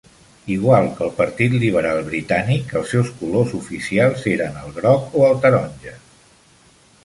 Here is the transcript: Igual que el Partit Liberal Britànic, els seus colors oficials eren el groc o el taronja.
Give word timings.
Igual 0.51 0.87
que 0.95 1.03
el 1.07 1.11
Partit 1.19 1.57
Liberal 1.63 1.99
Britànic, 2.07 2.73
els 2.81 2.95
seus 2.95 3.13
colors 3.19 3.53
oficials 3.61 4.27
eren 4.35 4.59
el 4.65 4.75
groc 4.81 5.17
o 5.23 5.25
el 5.31 5.41
taronja. 5.47 5.97